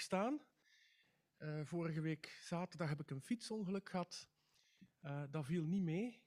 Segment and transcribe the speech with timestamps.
[0.00, 0.40] staan.
[1.38, 4.28] Eh, vorige week zaterdag heb ik een fietsongeluk gehad.
[5.00, 6.22] Eh, dat viel niet mee.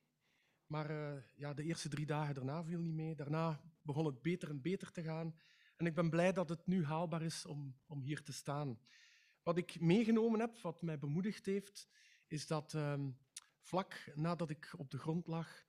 [0.66, 3.16] Maar eh, ja, de eerste drie dagen daarna viel niet mee.
[3.16, 5.36] Daarna begon het beter en beter te gaan.
[5.76, 8.80] En ik ben blij dat het nu haalbaar is om, om hier te staan.
[9.44, 11.90] Wat ik meegenomen heb, wat mij bemoedigd heeft,
[12.28, 13.12] is dat ehm,
[13.60, 15.64] vlak nadat ik op de grond lag,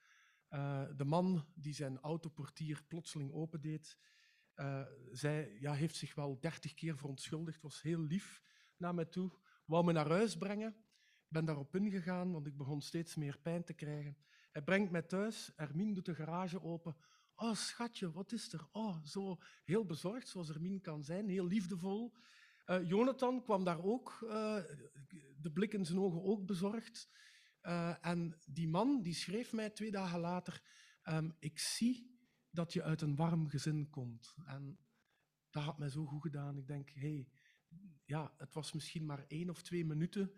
[0.96, 3.98] de man die zijn autoportier plotseling opendeed,
[4.56, 8.42] uh, zij ja, heeft zich wel dertig keer verontschuldigd, was heel lief
[8.76, 9.32] naar mij toe,
[9.64, 10.76] wou me naar huis brengen.
[10.98, 14.16] Ik ben daarop ingegaan, want ik begon steeds meer pijn te krijgen.
[14.50, 16.96] Hij brengt mij thuis, Ermine doet de garage open.
[17.34, 18.68] Oh, schatje, wat is er?
[18.72, 22.14] Oh, zo heel bezorgd, zoals Ermine kan zijn, heel liefdevol.
[22.66, 24.56] Uh, Jonathan kwam daar ook, uh,
[25.36, 27.10] de blik in zijn ogen ook bezorgd.
[28.00, 30.62] En die man die schreef mij twee dagen later:
[31.04, 32.11] um, Ik zie
[32.52, 34.34] dat je uit een warm gezin komt.
[34.44, 34.78] En
[35.50, 36.56] dat had mij zo goed gedaan.
[36.56, 37.28] Ik denk, hey,
[38.04, 40.32] ja, het was misschien maar één of twee minuten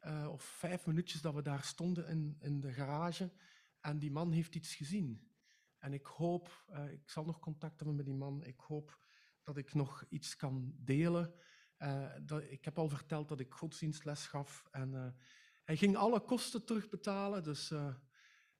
[0.00, 3.32] uh, of vijf minuutjes dat we daar stonden in, in de garage.
[3.80, 5.30] En die man heeft iets gezien.
[5.78, 9.04] En ik hoop, uh, ik zal nog contact hebben met die man, ik hoop
[9.42, 11.34] dat ik nog iets kan delen.
[11.78, 15.16] Uh, dat, ik heb al verteld dat ik godsdienstles gaf en
[15.64, 17.72] hij ging alle kosten terugbetalen, dus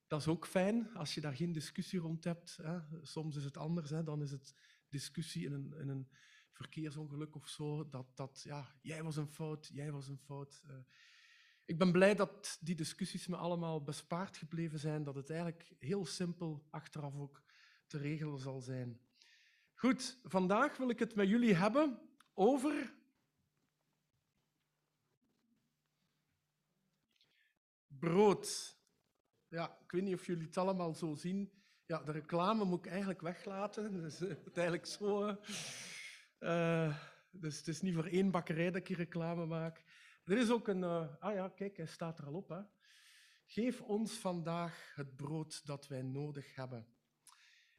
[0.07, 2.57] dat is ook fijn als je daar geen discussie rond hebt.
[2.62, 2.79] Hè.
[3.03, 4.03] Soms is het anders, hè.
[4.03, 4.55] dan is het
[4.89, 6.09] discussie in een, in een
[6.51, 7.89] verkeersongeluk of zo.
[7.89, 10.63] Dat, dat ja, jij was een fout, jij was een fout.
[10.67, 10.77] Uh,
[11.65, 16.07] ik ben blij dat die discussies me allemaal bespaard gebleven zijn, dat het eigenlijk heel
[16.07, 17.43] simpel achteraf ook
[17.87, 19.01] te regelen zal zijn.
[19.75, 22.01] Goed, vandaag wil ik het met jullie hebben
[22.35, 22.95] over
[27.87, 28.76] brood.
[29.48, 31.52] Ja, ik weet niet of jullie het allemaal zo zien.
[31.86, 33.92] Ja, de reclame moet ik eigenlijk weglaten.
[34.02, 35.39] Dus uh, eigenlijk zo.
[36.39, 36.96] Uh,
[37.30, 39.83] dus het is niet voor één bakkerij dat ik hier reclame maak.
[40.24, 40.83] Er is ook een...
[40.83, 42.48] Uh, ah ja, kijk, hij staat er al op.
[42.48, 42.61] Hè.
[43.45, 46.86] Geef ons vandaag het brood dat wij nodig hebben.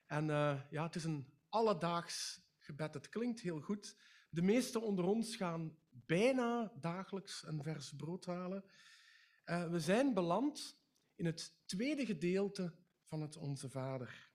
[0.05, 0.25] En
[0.69, 2.93] ja, het is een alledaags gebed.
[2.93, 3.97] Het klinkt heel goed.
[4.29, 8.63] De meesten onder ons gaan bijna dagelijks een vers brood halen.
[9.45, 10.77] we zijn beland
[11.17, 12.73] in het tweede gedeelte
[13.05, 14.31] van het Onze Vader.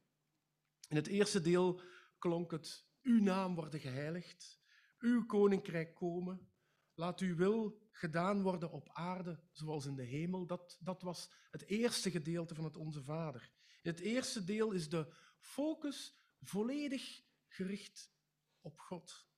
[0.88, 1.80] In het eerste deel
[2.18, 4.60] klonk het Uw naam worden geheiligd,
[4.98, 6.50] Uw koninkrijk komen,
[6.94, 10.46] laat Uw wil gedaan worden op aarde zoals in de hemel.
[10.46, 13.50] Dat, dat was het eerste gedeelte van het Onze Vader.
[13.82, 18.12] In het eerste deel is de focus volledig gericht
[18.60, 19.30] op God.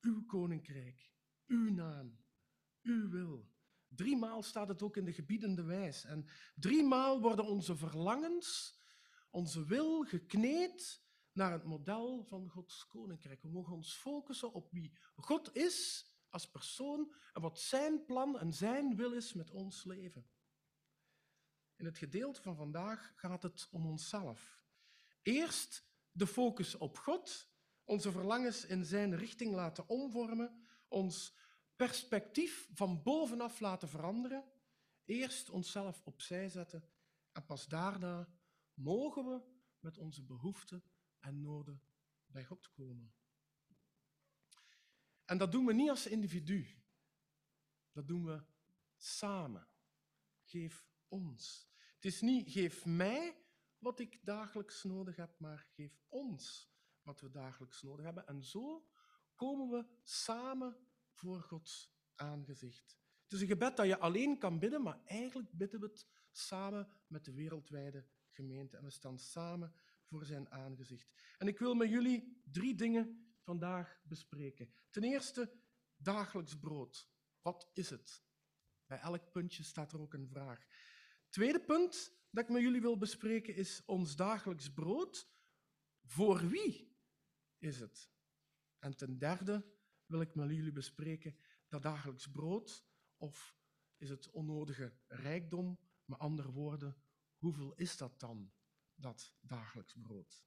[0.00, 1.12] Uw koninkrijk,
[1.46, 2.24] Uw naam,
[2.82, 3.50] Uw wil.
[3.94, 6.04] Driemaal staat het ook in de gebiedende wijs.
[6.04, 8.78] En driemaal worden onze verlangens,
[9.30, 11.02] onze wil gekneed
[11.32, 13.42] naar het model van Gods koninkrijk.
[13.42, 18.52] We mogen ons focussen op wie God is als persoon en wat zijn plan en
[18.52, 20.26] zijn wil is met ons leven.
[21.76, 24.64] In het gedeelte van vandaag gaat het om onszelf.
[25.22, 27.48] Eerst de focus op God,
[27.84, 31.34] onze verlangens in zijn richting laten omvormen, ons
[31.86, 34.44] perspectief van bovenaf laten veranderen,
[35.04, 36.88] eerst onszelf opzij zetten
[37.32, 38.28] en pas daarna
[38.74, 39.42] mogen we
[39.78, 40.82] met onze behoeften
[41.18, 41.82] en noden
[42.26, 43.12] bij God komen.
[45.24, 46.66] En dat doen we niet als individu.
[47.92, 48.42] Dat doen we
[48.96, 49.68] samen.
[50.42, 51.68] Geef ons.
[51.94, 53.36] Het is niet geef mij
[53.78, 56.70] wat ik dagelijks nodig heb, maar geef ons
[57.02, 58.26] wat we dagelijks nodig hebben.
[58.26, 58.88] En zo
[59.34, 60.88] komen we samen
[61.20, 62.98] voor Gods aangezicht.
[63.22, 66.88] Het is een gebed dat je alleen kan bidden, maar eigenlijk bidden we het samen
[67.06, 68.76] met de wereldwijde gemeente.
[68.76, 71.10] En we staan samen voor zijn aangezicht.
[71.38, 74.72] En ik wil met jullie drie dingen vandaag bespreken.
[74.90, 75.52] Ten eerste,
[75.96, 77.10] dagelijks brood.
[77.42, 78.22] Wat is het?
[78.86, 80.66] Bij elk puntje staat er ook een vraag.
[81.28, 85.28] Tweede punt dat ik met jullie wil bespreken is ons dagelijks brood.
[86.04, 86.98] Voor wie
[87.58, 88.10] is het?
[88.78, 89.64] En ten derde,
[90.10, 91.36] wil ik met jullie bespreken
[91.68, 92.86] dat dagelijks brood
[93.16, 93.56] of
[93.96, 95.78] is het onnodige rijkdom?
[96.04, 96.96] Met andere woorden,
[97.36, 98.52] hoeveel is dat dan,
[98.94, 100.44] dat dagelijks brood?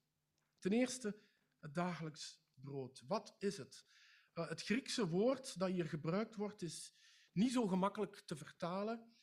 [0.60, 1.20] Ten eerste,
[1.60, 3.04] het dagelijks brood.
[3.08, 3.86] Wat is het?
[4.34, 6.94] Uh, het Griekse woord dat hier gebruikt wordt is
[7.32, 9.14] niet zo gemakkelijk te vertalen.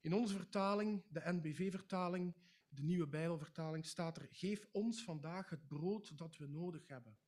[0.00, 2.34] In onze vertaling, de NBV-vertaling,
[2.68, 7.18] de nieuwe Bijbelvertaling, staat er: Geef ons vandaag het brood dat we nodig hebben.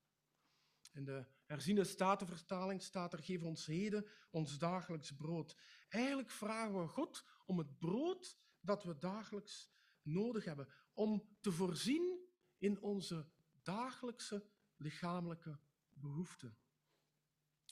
[0.92, 5.56] In de herziene statenvertaling staat er, geef ons heden ons dagelijks brood.
[5.88, 9.72] Eigenlijk vragen we God om het brood dat we dagelijks
[10.02, 12.20] nodig hebben, om te voorzien
[12.58, 13.28] in onze
[13.62, 14.46] dagelijkse
[14.76, 15.60] lichamelijke
[15.92, 16.56] behoeften.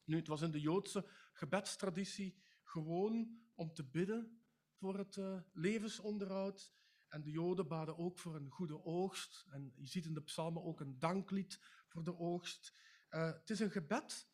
[0.05, 6.73] Nu, het was in de Joodse gebedstraditie gewoon om te bidden voor het uh, levensonderhoud.
[7.09, 9.47] En de Joden baden ook voor een goede oogst.
[9.51, 12.79] En je ziet in de psalmen ook een danklied voor de oogst.
[13.11, 14.29] Uh, het is een gebed.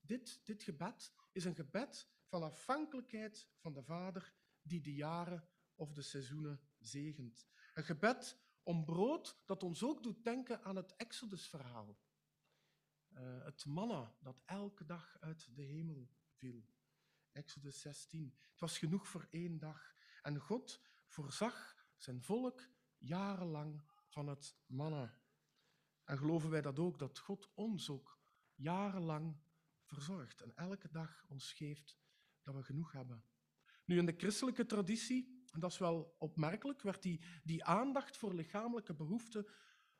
[0.00, 5.92] Dit, dit gebed is een gebed van afhankelijkheid van de Vader die de jaren of
[5.92, 7.46] de seizoenen zegent.
[7.74, 11.98] Een gebed om brood dat ons ook doet denken aan het Exodusverhaal.
[13.10, 16.64] Uh, het manna dat elke dag uit de hemel viel.
[17.32, 18.34] Exodus 16.
[18.50, 19.94] Het was genoeg voor één dag.
[20.22, 22.68] En God voorzag zijn volk
[22.98, 25.18] jarenlang van het manna.
[26.04, 28.18] En geloven wij dat ook, dat God ons ook
[28.54, 29.36] jarenlang
[29.84, 31.98] verzorgt en elke dag ons geeft
[32.42, 33.24] dat we genoeg hebben.
[33.84, 38.34] Nu, in de christelijke traditie, en dat is wel opmerkelijk, werd die, die aandacht voor
[38.34, 39.46] lichamelijke behoeften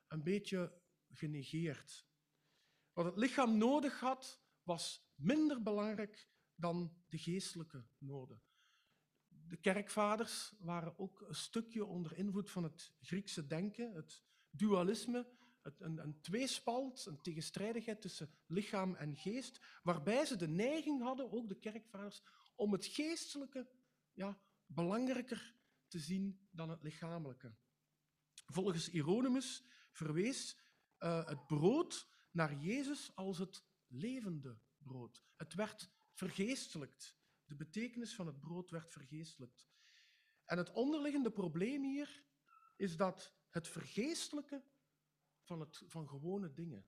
[0.09, 2.07] een beetje genegeerd.
[2.93, 8.43] Wat het lichaam nodig had, was minder belangrijk dan de geestelijke noden.
[9.29, 15.29] De kerkvaders waren ook een stukje onder invloed van het Griekse denken, het dualisme,
[15.79, 21.49] een, een tweespalt, een tegenstrijdigheid tussen lichaam en geest, waarbij ze de neiging hadden, ook
[21.49, 22.23] de kerkvaders,
[22.55, 23.69] om het geestelijke
[24.13, 25.55] ja, belangrijker
[25.89, 27.55] te zien dan het lichamelijke.
[28.47, 30.59] Volgens Hieronymus verwees
[30.99, 35.25] uh, het brood naar Jezus als het levende brood.
[35.37, 37.17] Het werd vergeestelijkt.
[37.45, 39.69] De betekenis van het brood werd vergeestelijkt.
[40.45, 42.25] En het onderliggende probleem hier
[42.77, 44.65] is dat het vergeestelijke
[45.45, 46.87] van, het, van gewone dingen.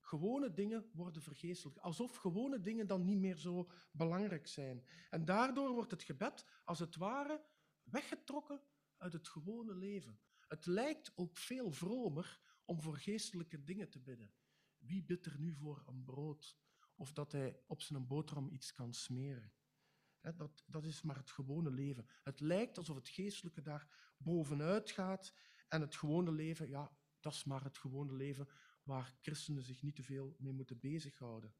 [0.00, 4.84] Gewone dingen worden vergeestelijkt, alsof gewone dingen dan niet meer zo belangrijk zijn.
[5.10, 7.44] En daardoor wordt het gebed als het ware
[7.82, 8.60] weggetrokken
[8.96, 10.20] uit het gewone leven.
[10.48, 14.34] Het lijkt ook veel vromer om voor geestelijke dingen te bidden.
[14.78, 16.58] Wie bidt er nu voor een brood?
[16.94, 19.52] Of dat hij op zijn boterham iets kan smeren.
[20.36, 22.06] Dat, dat is maar het gewone leven.
[22.22, 25.34] Het lijkt alsof het geestelijke daar bovenuit gaat
[25.68, 26.95] en het gewone leven, ja,
[27.26, 28.48] dat is maar het gewone leven
[28.82, 31.54] waar christenen zich niet te veel mee moeten bezighouden.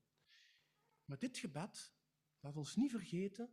[1.04, 1.94] Maar dit gebed,
[2.40, 3.50] laat ons niet vergeten,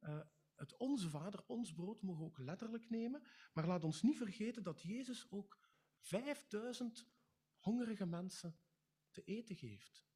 [0.00, 0.20] uh,
[0.54, 3.22] het Onze Vader, ons brood, mogen ook letterlijk nemen,
[3.52, 5.58] maar laat ons niet vergeten dat Jezus ook
[6.00, 7.08] 5000
[7.58, 8.58] hongerige mensen
[9.10, 10.06] te eten geeft.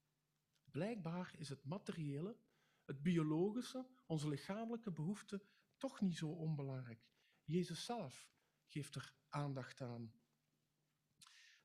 [0.65, 2.37] Blijkbaar is het materiële,
[2.85, 5.43] het biologische, onze lichamelijke behoeften
[5.77, 7.11] toch niet zo onbelangrijk.
[7.45, 8.31] Jezus zelf
[8.67, 10.22] geeft er aandacht aan.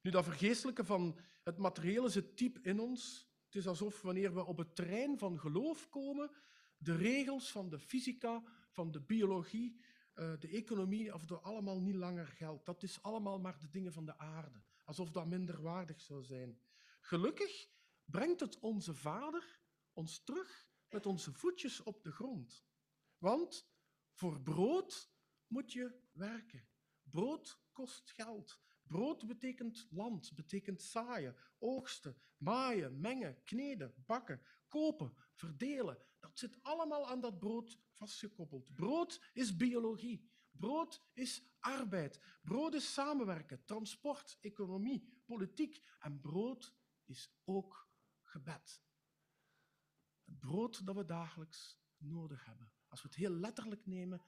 [0.08, 3.30] Nu, dat vergeestelijke van het materiële zit diep in ons.
[3.46, 6.32] Het is alsof wanneer we op het terrein van geloof komen,
[6.78, 9.82] de regels van de fysica, van de biologie,
[10.14, 12.66] eh, de economie, of dat allemaal niet langer geldt.
[12.66, 14.64] Dat is allemaal maar de dingen van de aarde.
[14.86, 16.62] Alsof dat minder waardig zou zijn.
[17.00, 17.70] Gelukkig
[18.06, 19.60] brengt het onze Vader
[19.94, 22.66] ons terug met onze voetjes op de grond.
[23.18, 23.70] Want
[24.12, 25.12] voor brood
[25.48, 26.68] moet je werken.
[27.04, 28.66] Brood kost geld.
[28.88, 35.98] Brood betekent land, betekent zaaien, oogsten, maaien, mengen, kneden, bakken, kopen, verdelen.
[36.20, 38.74] Dat zit allemaal aan dat brood vastgekoppeld.
[38.74, 40.30] Brood is biologie.
[40.52, 42.20] Brood is arbeid.
[42.42, 45.84] Brood is samenwerken, transport, economie, politiek.
[46.00, 46.76] En brood
[47.06, 47.90] is ook
[48.22, 48.84] gebed.
[50.24, 52.72] Het brood dat we dagelijks nodig hebben.
[52.88, 54.22] Als we het heel letterlijk nemen,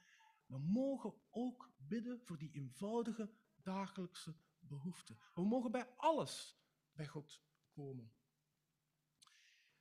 [0.45, 4.35] we mogen ook bidden voor die eenvoudige dagelijkse
[4.69, 5.17] behoeften.
[5.33, 6.57] We mogen bij alles
[6.91, 8.13] bij God komen.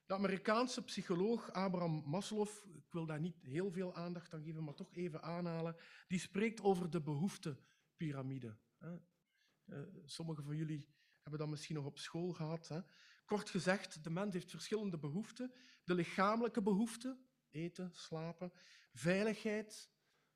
[0.07, 4.75] De Amerikaanse psycholoog Abraham Maslow, ik wil daar niet heel veel aandacht aan geven, maar
[4.75, 5.77] toch even aanhalen,
[6.07, 8.59] die spreekt over de behoeftepiramide.
[8.79, 10.89] Eh, sommigen van jullie
[11.21, 12.83] hebben dat misschien nog op school gehad.
[13.25, 15.53] Kort gezegd, de mens heeft verschillende behoeften.
[15.85, 18.53] De lichamelijke behoeften, eten, slapen,
[18.93, 19.91] veiligheid,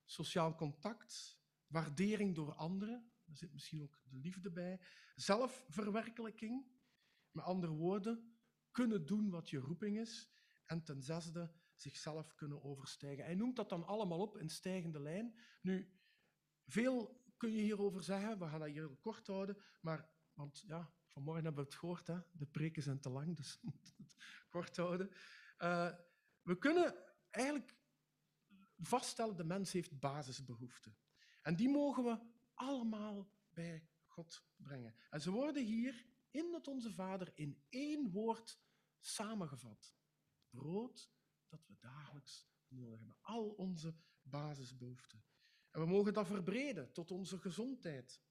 [0.04, 4.80] sociaal contact, waardering door anderen, er zit misschien ook de liefde bij,
[5.14, 6.66] zelfverwerkelijking,
[7.30, 8.36] met andere woorden,
[8.70, 10.30] kunnen doen wat je roeping is,
[10.66, 13.24] en ten zesde, zichzelf kunnen overstijgen.
[13.24, 15.40] Hij noemt dat dan allemaal op in stijgende lijn.
[15.60, 15.92] Nu,
[16.66, 21.44] veel kun je hierover zeggen, we gaan dat hier kort houden, maar, want ja, vanmorgen
[21.44, 22.18] hebben we het gehoord, hè?
[22.32, 24.16] de preken zijn te lang, dus we moeten het
[24.48, 25.10] kort houden.
[25.58, 25.92] Uh,
[26.42, 26.94] we kunnen
[27.30, 27.76] eigenlijk
[28.76, 30.96] vaststellen, de mens heeft basisbehoeften.
[31.42, 32.31] En die mogen we
[32.62, 34.94] allemaal bij God brengen.
[35.10, 38.58] En ze worden hier in het Onze Vader in één woord
[39.00, 39.94] samengevat.
[40.50, 41.10] Brood
[41.48, 43.16] dat we dagelijks nodig hebben.
[43.20, 45.24] Al onze basisbehoeften.
[45.70, 48.22] En we mogen dat verbreden tot onze gezondheid,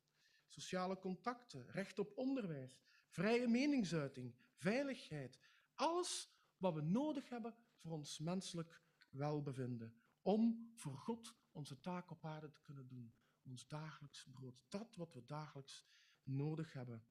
[0.48, 5.40] sociale contacten, recht op onderwijs, vrije meningsuiting, veiligheid.
[5.76, 9.96] Alles wat we nodig hebben voor ons menselijk welbevinden.
[10.22, 13.14] Om voor God onze taak op aarde te kunnen doen.
[13.52, 14.66] Ons dagelijks brood.
[14.70, 15.86] Dat wat we dagelijks
[16.24, 17.06] nodig hebben.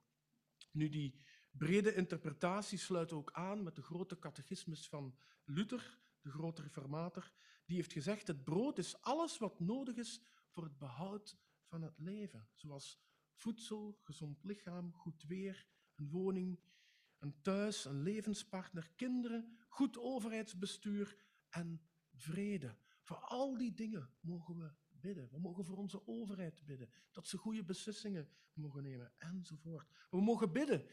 [0.73, 1.20] Nu, die
[1.50, 7.32] brede interpretatie sluit ook aan met de grote catechismus van Luther, de grote reformator.
[7.64, 11.99] Die heeft gezegd, het brood is alles wat nodig is voor het behoud van het
[11.99, 12.49] leven.
[12.54, 13.00] Zoals
[13.32, 16.61] voedsel, gezond lichaam, goed weer, een woning,
[17.18, 21.16] een thuis, een levenspartner, kinderen, goed overheidsbestuur
[21.49, 21.82] en
[22.12, 22.76] vrede.
[23.02, 25.28] Voor al die dingen mogen we bidden.
[25.30, 29.88] We mogen voor onze overheid bidden, dat ze goede beslissingen mogen nemen, enzovoort.
[30.11, 30.87] We mogen bidden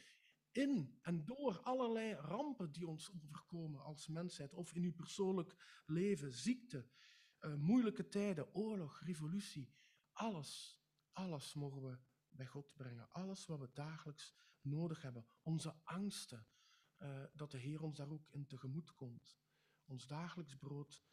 [0.51, 6.33] in en door allerlei rampen die ons overkomen als mensheid, of in uw persoonlijk leven,
[6.33, 6.87] ziekte,
[7.39, 9.73] uh, moeilijke tijden, oorlog, revolutie.
[10.11, 11.97] Alles, alles mogen we
[12.29, 13.09] bij God brengen.
[13.09, 15.25] Alles wat we dagelijks nodig hebben.
[15.41, 16.47] Onze angsten,
[16.97, 19.39] uh, dat de Heer ons daar ook in tegemoet komt.
[19.85, 21.03] Ons dagelijks brood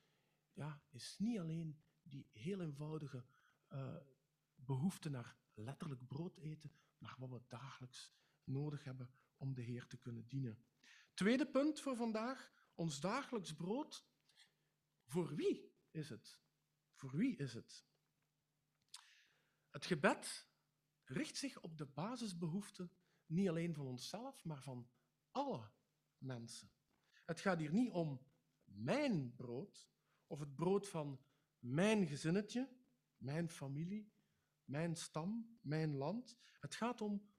[0.53, 3.25] ja, is niet alleen die heel eenvoudige
[3.73, 3.97] uh,
[4.55, 8.13] behoefte naar letterlijk brood eten, maar wat we dagelijks
[8.45, 10.65] nodig hebben om de Heer te kunnen dienen.
[11.15, 14.07] Tweede punt voor vandaag, ons dagelijks brood.
[15.05, 16.41] Voor wie is het?
[16.93, 17.87] Voor wie is het?
[19.71, 20.49] Het gebed
[21.05, 22.91] richt zich op de basisbehoeften
[23.27, 24.89] niet alleen van onszelf, maar van
[25.31, 25.71] alle
[26.19, 26.71] mensen.
[27.25, 28.21] Het gaat hier niet om
[28.65, 29.89] mijn brood
[30.27, 31.21] of het brood van
[31.65, 32.69] mijn gezinnetje,
[33.17, 34.13] mijn familie,
[34.65, 36.37] mijn stam, mijn land.
[36.61, 37.31] Het gaat om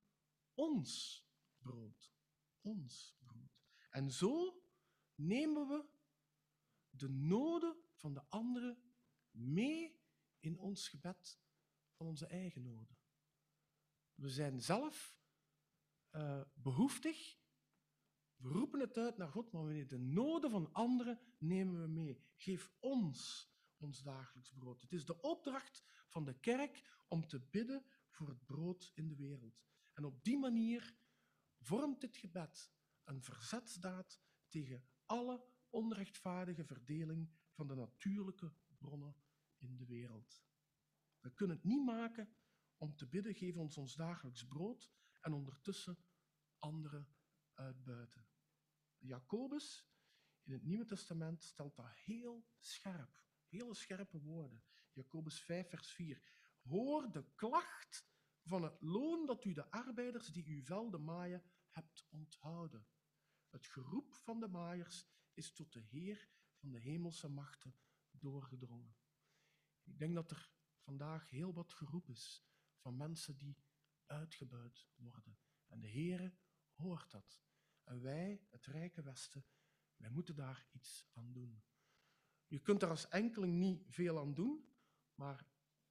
[0.53, 1.23] ons
[1.57, 2.13] brood.
[2.61, 3.61] Ons brood.
[3.89, 4.63] En zo
[5.15, 5.85] nemen we
[6.89, 8.83] de noden van de anderen
[9.31, 10.03] mee
[10.39, 11.39] in ons gebed
[11.93, 12.97] van onze eigen noden.
[14.15, 15.17] We zijn zelf
[16.11, 17.37] uh, behoeftig.
[18.35, 22.23] We roepen het uit naar God, maar wanneer de noden van anderen nemen we mee.
[22.35, 24.81] Geef ons ons dagelijks brood.
[24.81, 29.15] Het is de opdracht van de kerk om te bidden voor het brood in de
[29.15, 29.63] wereld.
[29.93, 30.95] En op die manier
[31.59, 32.71] vormt dit gebed
[33.03, 39.15] een verzetsdaad tegen alle onrechtvaardige verdeling van de natuurlijke bronnen
[39.57, 40.43] in de wereld.
[41.19, 42.35] We kunnen het niet maken
[42.77, 44.91] om te bidden, geef ons ons dagelijks brood
[45.21, 45.97] en ondertussen
[46.59, 47.07] anderen
[47.53, 48.27] uitbuiten.
[48.97, 49.87] Jacobus
[50.43, 54.63] in het Nieuwe Testament stelt dat heel scherp, hele scherpe woorden.
[54.91, 56.21] Jacobus 5, vers 4.
[56.61, 58.07] Hoor de klacht
[58.43, 62.87] van het loon dat u de arbeiders die uw velden maaien hebt onthouden.
[63.49, 67.75] Het geroep van de maaiers is tot de Heer van de hemelse machten
[68.11, 68.97] doorgedrongen.
[69.83, 72.45] Ik denk dat er vandaag heel wat geroep is
[72.77, 73.57] van mensen die
[74.05, 75.39] uitgebuit worden.
[75.67, 76.35] En de Heere
[76.73, 77.41] hoort dat.
[77.83, 79.45] En wij, het rijke Westen,
[79.95, 81.63] wij moeten daar iets aan doen.
[82.47, 84.65] Je kunt er als enkeling niet veel aan doen,
[85.15, 85.47] maar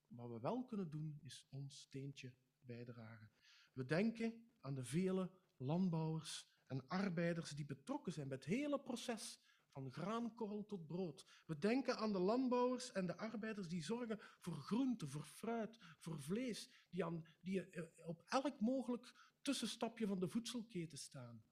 [0.07, 3.31] wat we wel kunnen doen, is ons steentje bijdragen.
[3.73, 9.39] We denken aan de vele landbouwers en arbeiders die betrokken zijn bij het hele proces
[9.75, 11.25] van graankorrel tot brood.
[11.45, 16.21] We denken aan de landbouwers en de arbeiders die zorgen voor groente, voor fruit, voor
[16.21, 21.45] vlees, die, aan, die eh, op elk mogelijk tussenstapje van de voedselketen staan.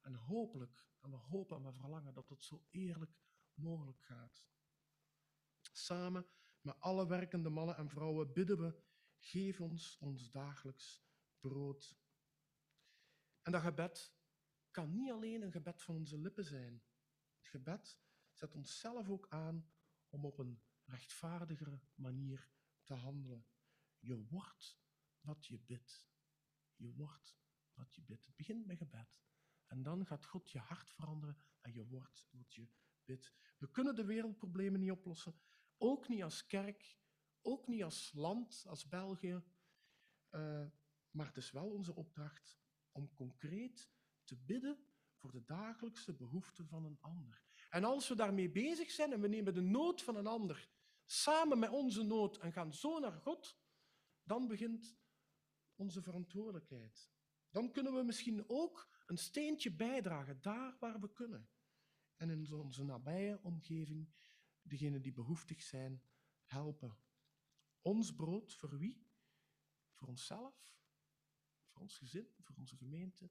[0.00, 3.18] En hopelijk, en we hopen en we verlangen dat het zo eerlijk
[3.62, 4.44] mogelijk gaat.
[5.72, 6.26] Samen
[6.60, 8.82] met alle werkende mannen en vrouwen bidden we,
[9.18, 11.04] geef ons ons dagelijks
[11.40, 11.98] brood.
[13.42, 14.14] En dat gebed
[14.70, 16.82] kan niet alleen een gebed van onze lippen zijn.
[17.36, 17.98] Het gebed
[18.32, 19.70] zet ons zelf ook aan
[20.08, 22.50] om op een rechtvaardigere manier
[22.82, 23.46] te handelen.
[23.98, 24.78] Je wordt
[25.20, 26.08] wat je bidt.
[26.76, 27.38] Je wordt
[27.72, 28.26] wat je bidt.
[28.26, 29.20] Het begint met gebed.
[29.66, 32.89] En dan gaat God je hart veranderen en je wordt wat je bidt.
[33.58, 35.40] We kunnen de wereldproblemen niet oplossen.
[35.78, 36.98] Ook niet als kerk,
[37.42, 39.42] ook niet als land, als België.
[40.30, 40.66] Uh,
[41.10, 42.60] maar het is wel onze opdracht
[42.92, 43.90] om concreet
[44.24, 47.42] te bidden voor de dagelijkse behoeften van een ander.
[47.70, 50.70] En als we daarmee bezig zijn en we nemen de nood van een ander
[51.04, 53.58] samen met onze nood en gaan zo naar God,
[54.22, 54.98] dan begint
[55.74, 57.10] onze verantwoordelijkheid.
[57.50, 61.48] Dan kunnen we misschien ook een steentje bijdragen, daar waar we kunnen.
[62.20, 64.12] En in onze nabije omgeving,
[64.62, 66.02] degenen die behoeftig zijn,
[66.44, 66.98] helpen.
[67.82, 69.08] Ons brood voor wie?
[69.92, 70.74] Voor onszelf,
[71.66, 73.30] voor ons gezin, voor onze gemeente,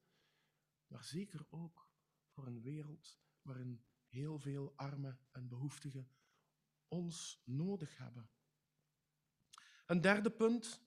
[0.87, 1.91] maar zeker ook
[2.27, 6.09] voor een wereld waarin heel veel armen en behoeftigen
[6.87, 8.29] ons nodig hebben.
[9.85, 10.81] Een derde punt,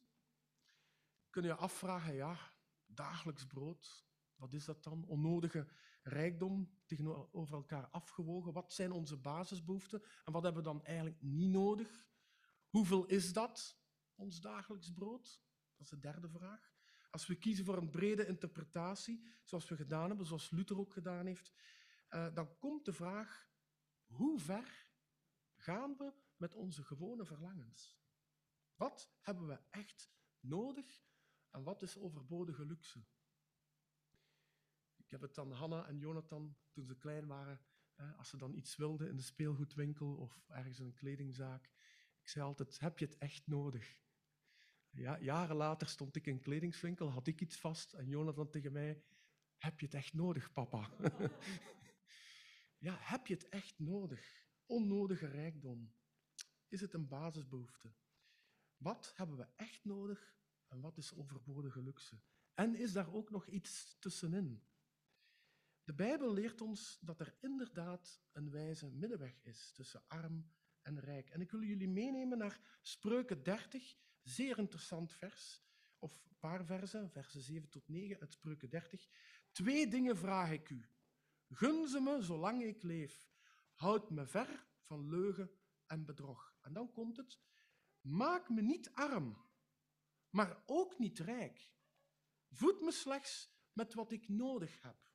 [1.30, 2.52] kun je afvragen, ja,
[2.86, 5.04] dagelijks brood, wat is dat dan?
[5.04, 5.68] Onnodige
[6.02, 8.52] rijkdom tegenover elkaar afgewogen.
[8.52, 12.10] Wat zijn onze basisbehoeften en wat hebben we dan eigenlijk niet nodig?
[12.68, 13.78] Hoeveel is dat,
[14.14, 15.42] ons dagelijks brood?
[15.76, 16.72] Dat is de derde vraag.
[17.10, 21.26] Als we kiezen voor een brede interpretatie, zoals we gedaan hebben, zoals Luther ook gedaan
[21.26, 21.52] heeft,
[22.10, 23.48] uh, dan komt de vraag,
[24.06, 24.86] hoe ver
[25.54, 28.00] gaan we met onze gewone verlangens?
[28.74, 31.04] Wat hebben we echt nodig
[31.50, 33.04] en wat is overbodige luxe?
[35.12, 37.60] Ik heb het aan Hanna en Jonathan, toen ze klein waren,
[38.16, 41.70] als ze dan iets wilden in de speelgoedwinkel of ergens in een kledingzaak,
[42.20, 44.00] ik zei altijd, heb je het echt nodig?
[44.90, 48.72] Ja, jaren later stond ik in een kledingswinkel, had ik iets vast en Jonathan tegen
[48.72, 49.04] mij,
[49.56, 50.90] heb je het echt nodig, papa?
[52.86, 54.46] ja, heb je het echt nodig?
[54.66, 55.94] Onnodige rijkdom.
[56.68, 57.94] Is het een basisbehoefte?
[58.76, 60.36] Wat hebben we echt nodig
[60.68, 62.20] en wat is overbodige luxe?
[62.54, 64.70] En is daar ook nog iets tussenin?
[65.84, 70.50] De Bijbel leert ons dat er inderdaad een wijze middenweg is tussen arm
[70.82, 71.30] en rijk.
[71.30, 75.62] En ik wil jullie meenemen naar Spreuken 30, zeer interessant vers,
[75.98, 79.08] of een paar versen, versen 7 tot 9 uit Spreuken 30.
[79.52, 80.88] Twee dingen vraag ik u.
[81.48, 83.30] Gun ze me zolang ik leef.
[83.74, 85.50] Houd me ver van leugen
[85.86, 86.56] en bedrog.
[86.60, 87.40] En dan komt het.
[88.00, 89.36] Maak me niet arm,
[90.30, 91.70] maar ook niet rijk.
[92.50, 95.11] Voed me slechts met wat ik nodig heb.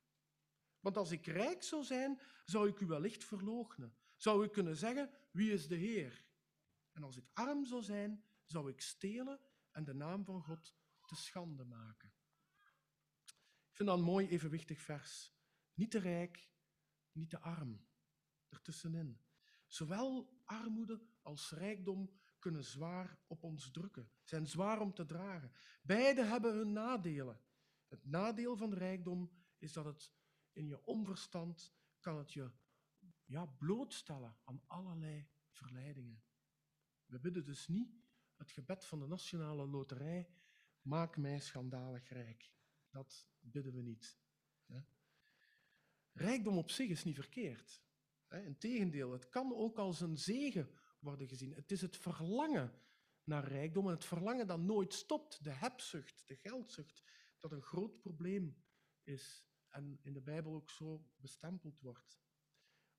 [0.80, 3.96] Want als ik rijk zou zijn, zou ik u wellicht verloochenen.
[4.16, 6.24] Zou ik kunnen zeggen, wie is de Heer?
[6.92, 10.74] En als ik arm zou zijn, zou ik stelen en de naam van God
[11.06, 12.12] te schande maken.
[13.70, 15.34] Ik vind dat een mooi evenwichtig vers.
[15.74, 16.50] Niet te rijk,
[17.12, 17.86] niet te arm.
[18.48, 19.20] Ertussenin.
[19.66, 25.52] Zowel armoede als rijkdom kunnen zwaar op ons drukken, zijn zwaar om te dragen.
[25.82, 27.40] Beide hebben hun nadelen.
[27.88, 30.12] Het nadeel van rijkdom is dat het
[30.58, 32.50] in je onverstand kan het je
[33.24, 36.22] ja, blootstellen aan allerlei verleidingen.
[37.06, 40.30] We bidden dus niet het gebed van de Nationale Loterij,
[40.82, 42.52] maak mij schandalig rijk.
[42.90, 44.18] Dat bidden we niet.
[46.12, 47.82] Rijkdom op zich is niet verkeerd.
[48.28, 51.54] Integendeel, het kan ook als een zegen worden gezien.
[51.54, 52.72] Het is het verlangen
[53.24, 57.02] naar rijkdom en het verlangen dat nooit stopt, de hebzucht, de geldzucht,
[57.38, 58.64] dat een groot probleem
[59.02, 59.47] is
[59.78, 62.20] en in de Bijbel ook zo bestempeld wordt.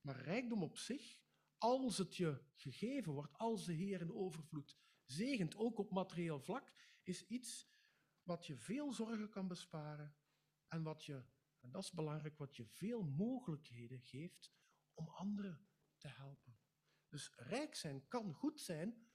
[0.02, 1.22] Maar rijkdom op zich,
[1.58, 6.74] als het je gegeven wordt, als de Heer in overvloed zegent, ook op materieel vlak,
[7.04, 7.72] is iets
[8.24, 10.16] wat je veel zorgen kan besparen
[10.68, 11.26] en wat je,
[11.60, 14.54] en dat is belangrijk, wat je veel mogelijkheden geeft
[14.94, 16.60] om anderen te helpen.
[17.08, 19.12] Dus rijk zijn kan goed zijn,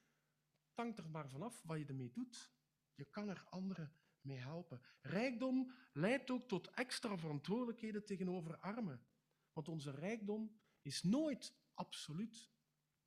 [0.72, 2.52] hangt er maar vanaf wat je ermee doet.
[2.94, 4.80] Je kan er anderen mee helpen.
[5.00, 9.06] Rijkdom leidt ook tot extra verantwoordelijkheden tegenover armen.
[9.52, 12.52] Want onze rijkdom is nooit absoluut.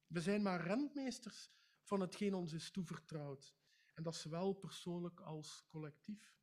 [0.07, 1.51] We zijn maar rentmeesters
[1.83, 3.55] van hetgeen ons is toevertrouwd.
[3.93, 6.35] En dat zowel persoonlijk als collectief.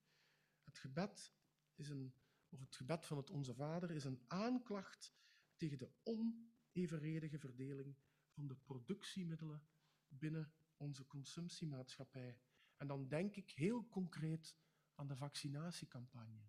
[0.63, 1.33] Het gebed,
[1.75, 2.15] is een,
[2.49, 5.15] of het gebed van het Onze Vader is een aanklacht
[5.57, 7.97] tegen de onevenredige verdeling
[8.29, 9.67] van de productiemiddelen
[10.09, 12.41] binnen onze consumptiemaatschappij.
[12.77, 14.57] En dan denk ik heel concreet
[14.95, 16.49] aan de vaccinatiecampagne.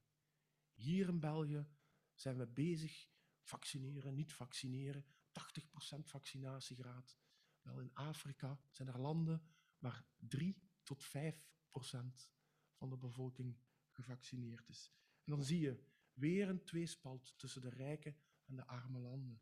[0.73, 1.67] Hier in België
[2.13, 3.09] zijn we bezig
[3.41, 5.09] vaccineren, niet vaccineren, 80%
[6.03, 7.17] vaccinatiegraad.
[7.61, 9.41] Wel in Afrika zijn er landen
[9.77, 11.09] waar 3 tot 5%
[12.73, 13.57] van de bevolking
[13.89, 14.91] gevaccineerd is.
[15.23, 19.41] En dan zie je weer een tweespalt tussen de rijke en de arme landen.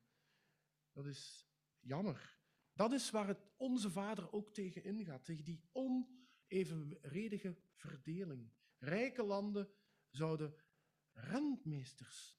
[0.92, 1.48] Dat is
[1.80, 2.42] jammer.
[2.74, 8.52] Dat is waar het onze vader ook tegen ingaat, tegen die onevenredige verdeling.
[8.84, 9.74] Rijke landen
[10.10, 10.56] zouden
[11.12, 12.38] rentmeesters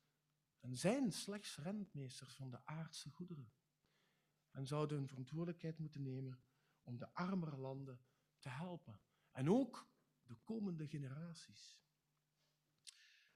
[0.60, 3.52] en zijn slechts rentmeesters van de aardse goederen
[4.50, 6.42] en zouden hun verantwoordelijkheid moeten nemen
[6.82, 8.04] om de armere landen
[8.38, 9.88] te helpen en ook
[10.22, 11.82] de komende generaties.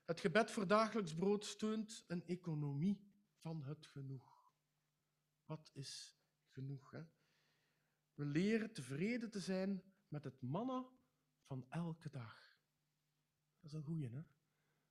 [0.04, 4.52] Het gebed voor dagelijks brood steunt een economie van het genoeg.
[5.44, 6.16] Wat is
[6.46, 6.90] genoeg?
[6.90, 7.02] Hè?
[8.14, 10.88] We leren tevreden te zijn met het manna
[11.42, 12.47] van elke dag.
[13.60, 14.22] Dat is een goeie, hè?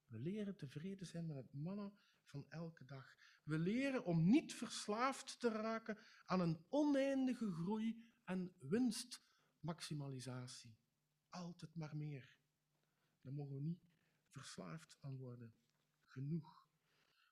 [0.08, 3.16] We leren tevreden zijn met het manna van elke dag.
[3.44, 10.78] We leren om niet verslaafd te raken aan een oneindige groei en winstmaximalisatie.
[11.30, 12.38] Altijd maar meer.
[13.22, 13.90] Daar mogen we niet
[14.28, 15.56] verslaafd aan worden.
[16.06, 16.66] Genoeg.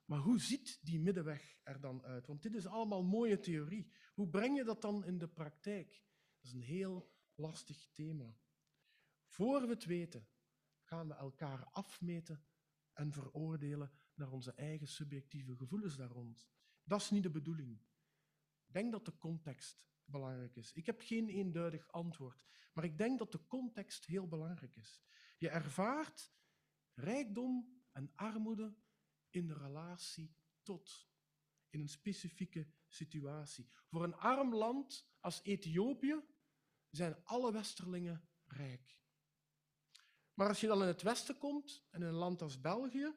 [0.06, 2.28] Maar hoe ziet die middenweg er dan uit?
[2.28, 3.92] Want dit is allemaal mooie theorie.
[4.14, 6.04] Hoe breng je dat dan in de praktijk?
[6.36, 8.38] Dat is een heel lastig thema.
[9.26, 10.28] Voor we het weten,
[10.86, 12.46] gaan we elkaar afmeten
[12.94, 16.48] en veroordelen naar onze eigen subjectieve gevoelens daar rond.
[16.84, 17.80] Dat is niet de bedoeling.
[18.66, 20.74] Ik denk dat de context belangrijk is.
[20.74, 25.02] Ik heb geen eenduidig antwoord, maar ik denk dat de context heel belangrijk is.
[25.38, 26.34] Je ervaart
[26.94, 28.76] rijkdom en armoede
[29.30, 31.10] in de relatie tot,
[31.70, 33.70] in een specifieke situatie.
[33.88, 36.24] Voor een arm land als Ethiopië
[36.90, 39.04] zijn alle westerlingen rijk.
[40.36, 43.14] Maar als je dan in het westen komt, in een land als België,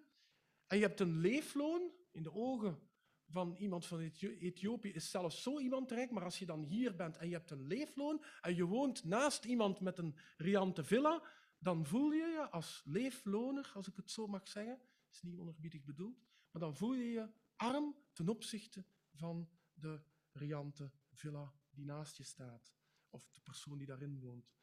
[0.66, 2.88] en je hebt een leefloon in de ogen
[3.30, 7.16] van iemand van Ethiopië is zelfs zo iemand rijk, maar als je dan hier bent
[7.16, 11.22] en je hebt een leefloon en je woont naast iemand met een riante villa,
[11.58, 15.84] dan voel je je als leefloner, als ik het zo mag zeggen, is niet onerbiedig
[15.84, 20.00] bedoeld, maar dan voel je je arm ten opzichte van de
[20.32, 22.74] riante villa die naast je staat,
[23.10, 24.57] of de persoon die daarin woont.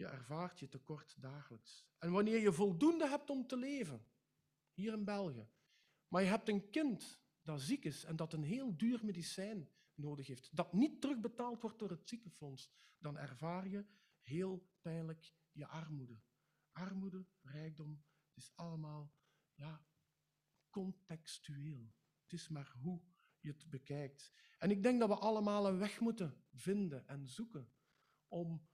[0.00, 1.86] Je ervaart je tekort dagelijks.
[1.98, 4.06] En wanneer je voldoende hebt om te leven,
[4.72, 5.48] hier in België,
[6.08, 10.26] maar je hebt een kind dat ziek is en dat een heel duur medicijn nodig
[10.26, 13.86] heeft, dat niet terugbetaald wordt door het ziekenfonds, dan ervaar je
[14.22, 16.20] heel pijnlijk je armoede.
[16.72, 19.14] Armoede, rijkdom, het is allemaal
[19.54, 19.86] ja,
[20.70, 21.94] contextueel.
[22.22, 23.02] Het is maar hoe
[23.40, 24.32] je het bekijkt.
[24.58, 27.72] En ik denk dat we allemaal een weg moeten vinden en zoeken
[28.28, 28.68] om,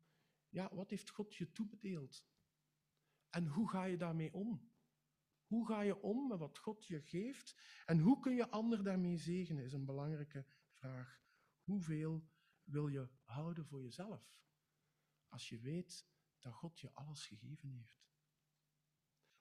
[0.48, 2.24] ja, wat heeft God je toebedeeld?
[3.30, 4.74] En hoe ga je daarmee om?
[5.46, 7.56] Hoe ga je om met wat God je geeft?
[7.84, 11.22] En hoe kun je anderen daarmee zegenen, is een belangrijke vraag.
[11.62, 12.28] Hoeveel
[12.62, 14.40] wil je houden voor jezelf?
[15.28, 16.06] Als je weet
[16.38, 18.04] dat God je alles gegeven heeft.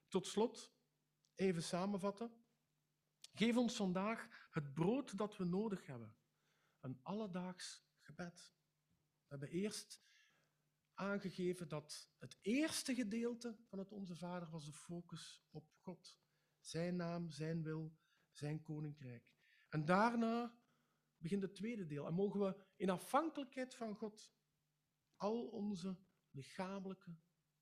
[0.08, 0.76] Tot slot,
[1.36, 2.44] even samenvatten.
[3.34, 6.18] Geef ons vandaag het brood dat we nodig hebben.
[6.80, 8.56] Een alledaags gebed.
[9.22, 10.04] We hebben eerst
[10.96, 16.20] aangegeven dat het eerste gedeelte van het Onze Vader was de focus op God.
[16.60, 17.98] Zijn naam, zijn wil,
[18.32, 19.34] zijn koninkrijk.
[19.70, 20.60] En daarna
[21.18, 22.08] begint het tweede deel.
[22.08, 24.34] En mogen we in afhankelijkheid van God
[25.16, 25.98] al onze
[26.30, 27.18] lichamelijke,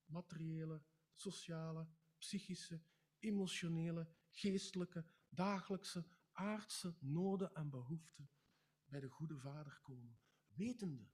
[0.06, 2.84] materiële, sociale, psychische,
[3.20, 8.30] emotionele, geestelijke, dagelijkse, aardse noden en behoeften
[8.84, 11.12] bij de Goede Vader komen, wetende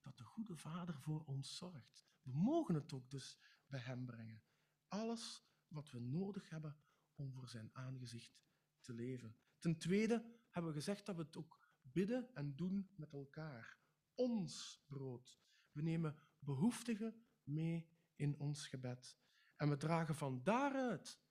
[0.00, 2.06] dat de Goede Vader voor ons zorgt.
[2.22, 4.42] We mogen het ook dus bij Hem brengen.
[4.88, 6.76] Alles wat we nodig hebben
[7.14, 8.42] om voor Zijn aangezicht
[8.80, 9.36] te leven.
[9.58, 13.78] Ten tweede hebben we gezegd dat we het ook bidden en doen met elkaar.
[14.14, 15.40] Ons brood.
[15.72, 19.18] We nemen behoeftigen mee in ons gebed.
[19.56, 21.22] En we dragen van daaruit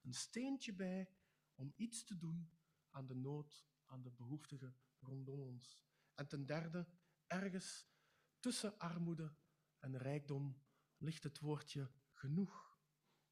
[0.00, 1.14] een steentje bij
[1.54, 2.50] om iets te doen
[2.90, 5.86] aan de nood, aan de behoeftigen rondom ons.
[6.14, 6.88] En ten derde,
[7.26, 7.88] ergens
[8.40, 9.34] tussen armoede
[9.78, 10.62] en rijkdom
[10.96, 12.78] ligt het woordje genoeg.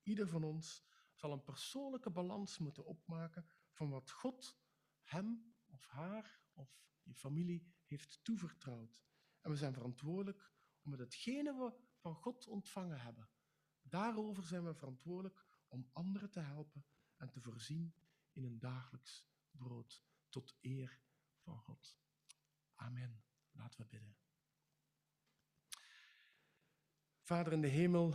[0.02, 4.58] Ieder van ons zal een persoonlijke balans moeten opmaken van wat God
[5.02, 9.04] hem of haar of je familie heeft toevertrouwd.
[9.40, 13.28] En we zijn verantwoordelijk om met hetgene we van God ontvangen hebben.
[13.82, 17.94] Daarover zijn we verantwoordelijk om anderen te helpen en te voorzien
[18.32, 21.00] in een dagelijks brood tot eer
[21.38, 21.98] van God.
[22.74, 23.24] Amen.
[23.52, 24.25] Laten we bidden.
[27.26, 28.14] Vader in de hemel,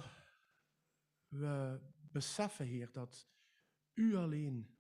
[1.27, 3.27] we beseffen, Heer, dat
[3.93, 4.77] U alleen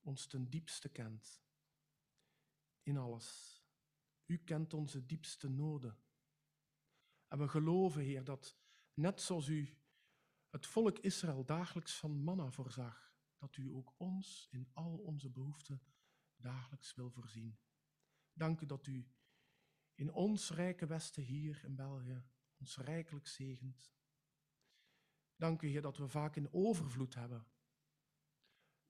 [0.00, 1.42] ons ten diepste kent.
[2.82, 3.60] In alles.
[4.26, 5.98] U kent onze diepste noden.
[7.28, 8.56] En we geloven, Heer, dat
[8.94, 9.76] net zoals U
[10.50, 15.82] het volk Israël dagelijks van manna voorzag, dat U ook ons in al onze behoeften
[16.36, 17.58] dagelijks wil voorzien.
[18.32, 19.08] Dank U dat U
[19.94, 22.24] in ons rijke Westen hier in België
[22.58, 23.92] ons rijkelijk zegent.
[25.36, 27.46] Dank u, Heer, dat we vaak in overvloed hebben.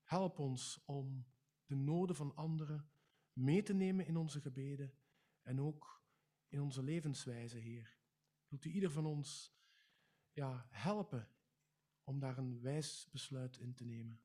[0.03, 1.27] Help ons om
[1.67, 2.91] de noden van anderen
[3.33, 4.95] mee te nemen in onze gebeden
[5.43, 6.05] en ook
[6.49, 7.99] in onze levenswijze, Heer.
[8.47, 9.57] Wilt u ieder van ons
[10.33, 11.31] ja, helpen
[12.03, 14.23] om daar een wijs besluit in te nemen?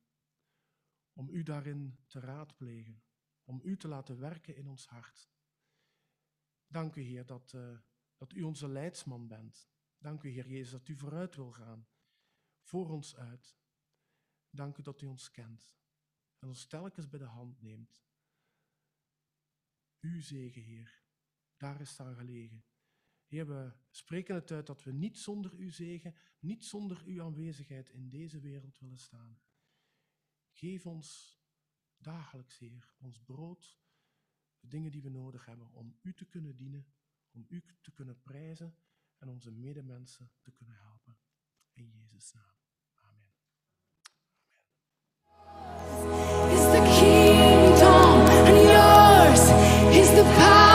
[1.12, 3.02] Om u daarin te raadplegen,
[3.44, 5.32] om u te laten werken in ons hart.
[6.66, 7.52] Dank u, Heer, dat.
[7.52, 7.78] Uh,
[8.24, 9.70] dat u onze leidsman bent.
[9.98, 11.86] Dank u, Heer Jezus, dat u vooruit wil gaan,
[12.62, 13.58] voor ons uit.
[14.50, 15.72] Dank u dat u ons kent
[16.38, 18.02] en ons telkens bij de hand neemt.
[20.00, 21.04] Uw zegen, Heer,
[21.56, 22.64] daar is daar gelegen.
[23.26, 27.90] Heer, we spreken het uit dat we niet zonder uw zegen, niet zonder uw aanwezigheid
[27.90, 29.40] in deze wereld willen staan.
[30.52, 31.38] Geef ons
[31.96, 33.80] dagelijks, Heer, ons brood,
[34.60, 36.86] de dingen die we nodig hebben om u te kunnen dienen
[37.34, 38.76] om u te kunnen prijzen
[39.18, 41.18] en onze medemensen te kunnen helpen.
[41.72, 42.54] In Jezus' naam.
[42.94, 43.32] Amen.
[46.52, 49.42] Is the kingdom and yours
[50.00, 50.73] is the power.